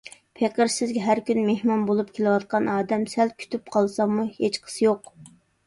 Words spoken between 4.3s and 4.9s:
ھېچقىسى